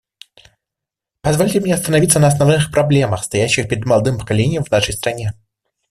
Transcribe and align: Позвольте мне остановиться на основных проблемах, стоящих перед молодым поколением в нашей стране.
Позвольте 1.21 1.59
мне 1.59 1.75
остановиться 1.75 2.17
на 2.19 2.25
основных 2.25 2.71
проблемах, 2.71 3.23
стоящих 3.23 3.69
перед 3.69 3.85
молодым 3.85 4.17
поколением 4.17 4.63
в 4.63 4.71
нашей 4.71 4.95
стране. 4.95 5.33